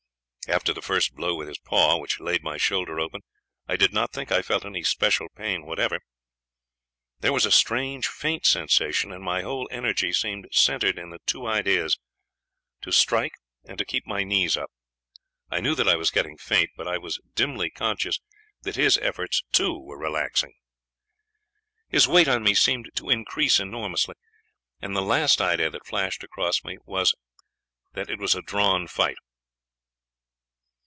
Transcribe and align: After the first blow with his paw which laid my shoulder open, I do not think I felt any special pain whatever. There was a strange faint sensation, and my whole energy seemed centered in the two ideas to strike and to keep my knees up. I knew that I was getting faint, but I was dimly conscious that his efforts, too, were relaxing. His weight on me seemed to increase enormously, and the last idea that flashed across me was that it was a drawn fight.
After 0.47 0.73
the 0.73 0.81
first 0.81 1.13
blow 1.15 1.33
with 1.35 1.47
his 1.47 1.59
paw 1.59 1.95
which 1.97 2.19
laid 2.19 2.43
my 2.43 2.57
shoulder 2.57 2.99
open, 2.99 3.21
I 3.69 3.77
do 3.77 3.87
not 3.87 4.11
think 4.11 4.33
I 4.33 4.41
felt 4.41 4.65
any 4.65 4.83
special 4.83 5.29
pain 5.29 5.65
whatever. 5.65 6.01
There 7.21 7.31
was 7.31 7.45
a 7.45 7.51
strange 7.51 8.05
faint 8.09 8.45
sensation, 8.45 9.13
and 9.13 9.23
my 9.23 9.43
whole 9.43 9.69
energy 9.71 10.11
seemed 10.11 10.49
centered 10.51 10.97
in 10.99 11.09
the 11.09 11.19
two 11.25 11.47
ideas 11.47 11.97
to 12.81 12.91
strike 12.91 13.31
and 13.63 13.77
to 13.77 13.85
keep 13.85 14.05
my 14.05 14.25
knees 14.25 14.57
up. 14.57 14.69
I 15.49 15.61
knew 15.61 15.73
that 15.73 15.87
I 15.87 15.95
was 15.95 16.11
getting 16.11 16.37
faint, 16.37 16.71
but 16.75 16.87
I 16.87 16.97
was 16.97 17.21
dimly 17.33 17.69
conscious 17.69 18.19
that 18.63 18.75
his 18.75 18.97
efforts, 18.97 19.43
too, 19.53 19.79
were 19.79 19.97
relaxing. 19.97 20.51
His 21.87 22.09
weight 22.09 22.27
on 22.27 22.43
me 22.43 22.55
seemed 22.55 22.89
to 22.95 23.09
increase 23.09 23.57
enormously, 23.57 24.15
and 24.81 24.97
the 24.97 25.01
last 25.01 25.39
idea 25.39 25.69
that 25.69 25.87
flashed 25.87 26.25
across 26.25 26.61
me 26.65 26.77
was 26.83 27.15
that 27.93 28.09
it 28.09 28.19
was 28.19 28.35
a 28.35 28.41
drawn 28.41 28.87
fight. 28.87 29.15